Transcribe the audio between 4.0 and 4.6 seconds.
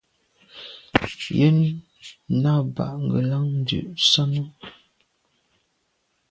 sàne.